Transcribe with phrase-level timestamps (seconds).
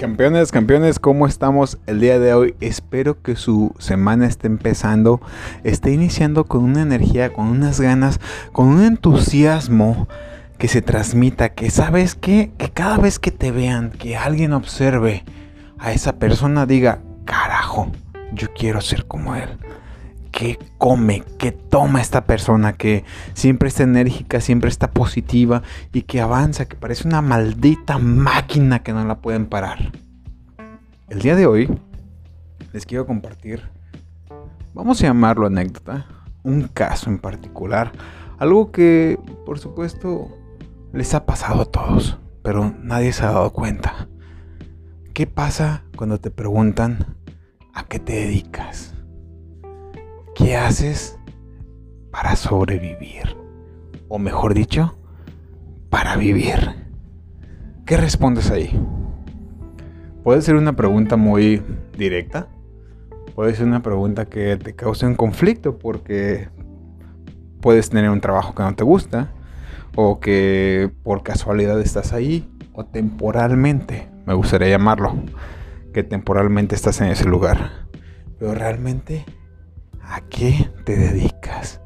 [0.00, 2.54] Campeones, campeones, ¿cómo estamos el día de hoy?
[2.60, 5.20] Espero que su semana esté empezando,
[5.62, 8.18] esté iniciando con una energía, con unas ganas,
[8.52, 10.08] con un entusiasmo
[10.56, 15.22] que se transmita, que sabes que, que cada vez que te vean, que alguien observe
[15.78, 17.92] a esa persona, diga, carajo,
[18.32, 19.50] yo quiero ser como él
[20.40, 23.04] que come, que toma esta persona, que
[23.34, 25.62] siempre está enérgica, siempre está positiva
[25.92, 29.92] y que avanza, que parece una maldita máquina que no la pueden parar.
[31.10, 31.68] El día de hoy
[32.72, 33.68] les quiero compartir,
[34.72, 36.06] vamos a llamarlo anécdota,
[36.42, 37.92] un caso en particular,
[38.38, 40.38] algo que por supuesto
[40.94, 44.08] les ha pasado a todos, pero nadie se ha dado cuenta.
[45.12, 47.18] ¿Qué pasa cuando te preguntan
[47.74, 48.94] a qué te dedicas?
[50.42, 51.18] ¿Qué haces
[52.10, 53.36] para sobrevivir?
[54.08, 54.96] O mejor dicho,
[55.90, 56.76] para vivir.
[57.84, 58.82] ¿Qué respondes ahí?
[60.24, 61.62] Puede ser una pregunta muy
[61.96, 62.48] directa.
[63.34, 66.48] Puede ser una pregunta que te cause un conflicto porque
[67.60, 69.32] puedes tener un trabajo que no te gusta
[69.94, 75.12] o que por casualidad estás ahí o temporalmente, me gustaría llamarlo,
[75.92, 77.88] que temporalmente estás en ese lugar.
[78.38, 79.26] Pero realmente
[80.10, 81.80] ¿A qué te dedicas?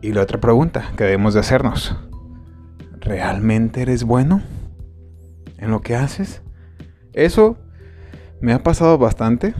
[0.00, 1.94] Y la otra pregunta que debemos de hacernos,
[3.00, 4.40] ¿realmente eres bueno
[5.58, 6.40] en lo que haces?
[7.12, 7.58] Eso
[8.40, 9.54] me ha pasado bastante,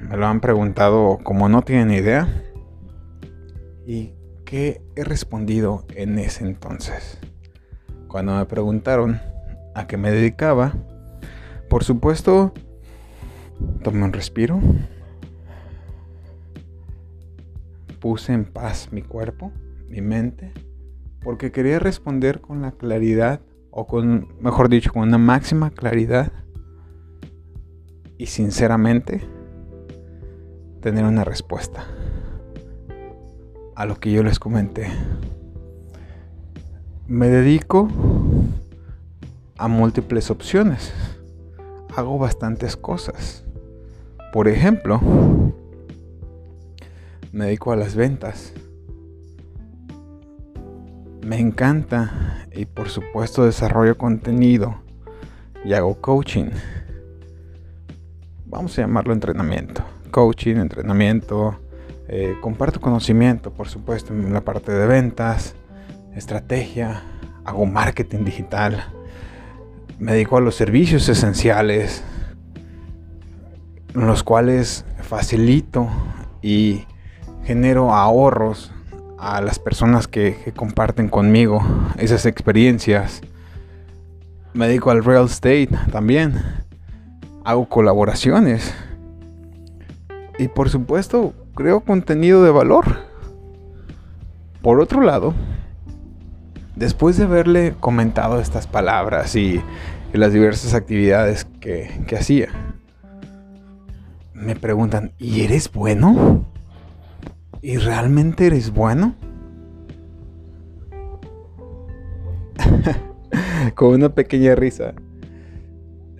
[0.00, 2.26] me lo han preguntado como no tienen idea.
[3.86, 4.14] ¿Y
[4.46, 7.18] qué he respondido en ese entonces?
[8.08, 9.20] Cuando me preguntaron
[9.74, 10.72] a qué me dedicaba,
[11.68, 12.54] por supuesto,
[13.82, 14.58] tomé un respiro,
[18.02, 19.52] puse en paz mi cuerpo,
[19.86, 20.52] mi mente,
[21.22, 26.32] porque quería responder con la claridad, o con, mejor dicho, con una máxima claridad
[28.18, 29.22] y sinceramente
[30.80, 31.86] tener una respuesta
[33.76, 34.88] a lo que yo les comenté.
[37.06, 37.88] Me dedico
[39.56, 40.92] a múltiples opciones.
[41.94, 43.44] Hago bastantes cosas.
[44.32, 45.51] Por ejemplo,
[47.32, 48.52] me dedico a las ventas.
[51.22, 54.82] Me encanta y por supuesto desarrollo contenido
[55.64, 56.50] y hago coaching.
[58.44, 59.82] Vamos a llamarlo entrenamiento.
[60.10, 61.58] Coaching, entrenamiento.
[62.08, 65.54] Eh, comparto conocimiento, por supuesto, en la parte de ventas,
[66.14, 67.02] estrategia.
[67.44, 68.84] Hago marketing digital.
[69.98, 72.04] Me dedico a los servicios esenciales,
[73.94, 75.88] los cuales facilito
[76.42, 76.84] y
[77.44, 78.72] genero ahorros
[79.18, 81.62] a las personas que, comparten conmigo
[81.96, 83.22] esas experiencias.
[84.52, 86.42] Me dedico al real estate también.
[87.44, 88.74] Hago colaboraciones.
[90.38, 92.84] Y por supuesto, creo contenido de valor.
[94.60, 95.34] Por otro lado,
[96.76, 99.62] después de haberle comentado estas palabras y,
[100.12, 102.48] las diversas actividades que, que hacía,
[104.34, 106.51] me preguntan, ¿y eres bueno?
[107.62, 109.14] ¿Y realmente eres bueno?
[113.76, 114.94] Con una pequeña risa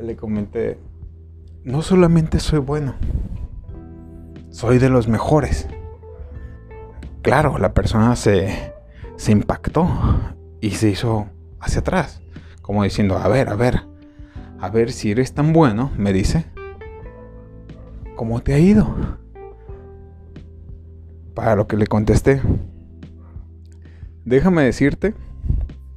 [0.01, 0.79] le comenté,
[1.65, 2.95] no solamente soy bueno,
[4.51, 5.69] soy de los mejores.
[7.23, 8.73] Claro, la persona se,
[9.17, 9.89] se impactó
[10.61, 11.27] y se hizo
[11.61, 12.21] hacia atrás,
[12.63, 13.83] como diciendo, a ver, a ver,
[14.61, 16.47] a ver si eres tan bueno, me dice,
[18.17, 19.22] ¿cómo te ha ido?
[21.35, 22.43] Para lo que le contesté,
[24.25, 25.15] déjame decirte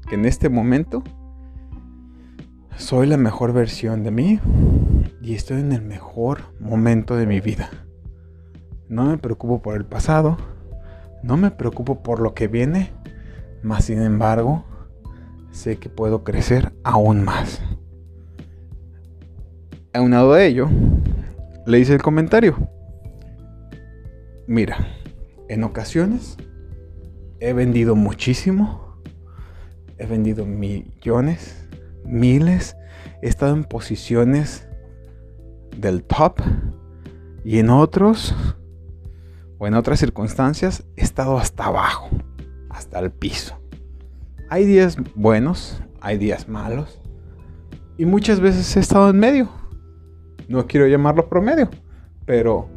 [0.07, 1.03] que en este momento
[2.77, 4.39] soy la mejor versión de mí
[5.21, 7.69] y estoy en el mejor momento de mi vida.
[8.87, 10.37] No me preocupo por el pasado,
[11.23, 12.91] no me preocupo por lo que viene,
[13.63, 14.63] más sin embargo,
[15.51, 17.61] sé que puedo crecer aún más.
[19.93, 20.69] Aunado a ello,
[21.65, 22.55] le hice el comentario.
[24.47, 24.94] Mira,
[25.49, 26.37] en ocasiones
[27.39, 28.97] he vendido muchísimo,
[29.97, 31.67] he vendido millones,
[32.05, 32.75] miles,
[33.21, 34.67] he estado en posiciones
[35.77, 36.39] del top
[37.43, 38.33] y en otros
[39.57, 42.09] o en otras circunstancias he estado hasta abajo,
[42.69, 43.59] hasta el piso.
[44.49, 47.01] Hay días buenos, hay días malos
[47.97, 49.49] y muchas veces he estado en medio.
[50.47, 51.69] No quiero llamarlo promedio,
[52.25, 52.69] pero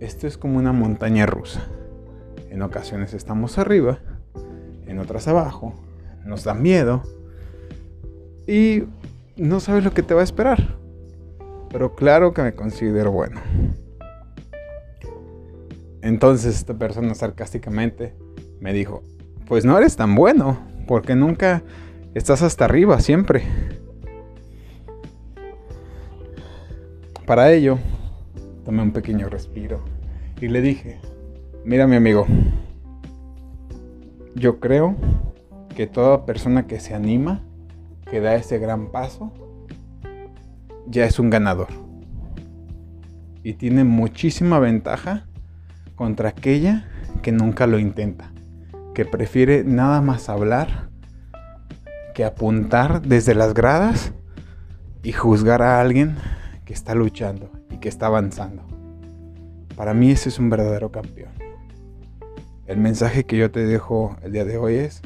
[0.00, 1.68] esto es como una montaña rusa.
[2.50, 4.00] En ocasiones estamos arriba,
[4.86, 5.72] en otras abajo,
[6.24, 7.02] nos da miedo
[8.46, 8.82] y
[9.36, 10.76] no sabes lo que te va a esperar.
[11.70, 13.40] Pero claro que me considero bueno.
[16.02, 18.16] Entonces esta persona sarcásticamente
[18.60, 19.04] me dijo,
[19.46, 20.58] pues no eres tan bueno,
[20.88, 21.62] porque nunca
[22.14, 23.44] estás hasta arriba, siempre.
[27.26, 27.78] Para ello,
[28.64, 29.84] tomé un pequeño respiro
[30.40, 30.98] y le dije,
[31.64, 32.26] mira mi amigo,
[34.34, 34.96] yo creo
[35.74, 37.42] que toda persona que se anima,
[38.10, 39.32] que da ese gran paso,
[40.86, 41.68] ya es un ganador.
[43.42, 45.26] Y tiene muchísima ventaja
[45.94, 46.88] contra aquella
[47.22, 48.32] que nunca lo intenta,
[48.94, 50.90] que prefiere nada más hablar
[52.14, 54.12] que apuntar desde las gradas
[55.02, 56.16] y juzgar a alguien
[56.64, 58.66] que está luchando y que está avanzando.
[59.76, 61.39] Para mí ese es un verdadero campeón.
[62.70, 65.02] El mensaje que yo te dejo el día de hoy es,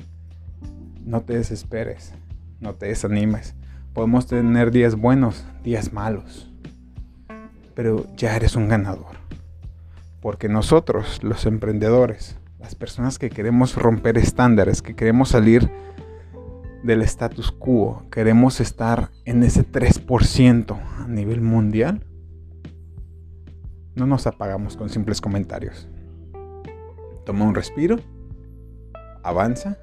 [1.02, 2.12] no te desesperes,
[2.60, 3.54] no te desanimes.
[3.94, 6.52] Podemos tener días buenos, días malos,
[7.74, 9.16] pero ya eres un ganador.
[10.20, 15.70] Porque nosotros, los emprendedores, las personas que queremos romper estándares, que queremos salir
[16.82, 22.04] del status quo, queremos estar en ese 3% a nivel mundial,
[23.94, 25.88] no nos apagamos con simples comentarios.
[27.24, 27.96] Toma un respiro,
[29.22, 29.78] avanza,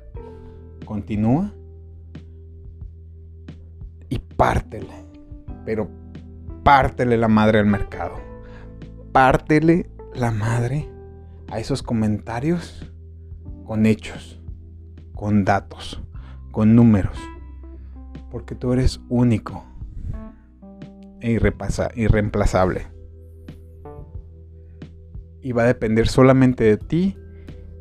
[0.86, 1.54] continúa
[4.10, 4.94] y pártele.
[5.66, 5.90] Pero
[6.64, 8.16] pártele la madre al mercado.
[9.12, 10.88] Pártele la madre
[11.50, 12.92] a esos comentarios
[13.66, 14.42] con hechos,
[15.14, 16.02] con datos
[16.52, 17.18] con números,
[18.30, 19.66] porque tú eres único
[21.22, 22.88] e irreemplazable.
[25.42, 27.18] Y va a depender solamente de ti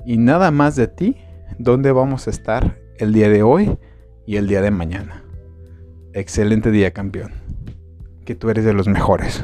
[0.05, 1.17] y nada más de ti
[1.58, 3.79] dónde vamos a estar el día de hoy
[4.26, 5.25] y el día de mañana.
[6.12, 7.32] Excelente día, campeón.
[8.25, 9.43] Que tú eres de los mejores.